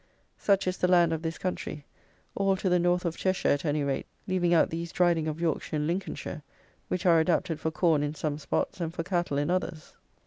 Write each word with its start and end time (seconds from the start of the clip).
Such 0.39 0.65
is 0.65 0.77
the 0.77 0.87
land 0.87 1.13
of 1.13 1.21
this 1.21 1.37
country; 1.37 1.85
all 2.33 2.57
to 2.57 2.69
the 2.69 2.79
North 2.79 3.05
of 3.05 3.15
Cheshire, 3.17 3.49
at 3.49 3.65
any 3.65 3.83
rate, 3.83 4.07
leaving 4.27 4.51
out 4.51 4.71
the 4.71 4.79
East 4.79 4.99
Riding 4.99 5.27
of 5.27 5.39
Yorkshire 5.39 5.75
and 5.75 5.85
Lincolnshire, 5.85 6.41
which 6.87 7.05
are 7.05 7.19
adapted 7.19 7.59
for 7.59 7.69
corn 7.69 8.01
in 8.01 8.15
some 8.15 8.39
spots 8.39 8.81
and 8.81 8.91
for 8.91 9.03
cattle 9.03 9.37
in 9.37 9.51
others. 9.51 9.93